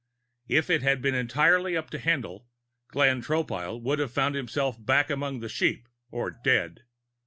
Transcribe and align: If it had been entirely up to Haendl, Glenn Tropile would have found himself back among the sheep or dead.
If 0.47 0.71
it 0.71 0.81
had 0.81 0.99
been 1.03 1.13
entirely 1.13 1.77
up 1.77 1.91
to 1.91 1.99
Haendl, 1.99 2.45
Glenn 2.87 3.21
Tropile 3.21 3.79
would 3.83 3.99
have 3.99 4.11
found 4.11 4.33
himself 4.33 4.83
back 4.83 5.11
among 5.11 5.41
the 5.41 5.47
sheep 5.47 5.87
or 6.09 6.31
dead. 6.31 6.85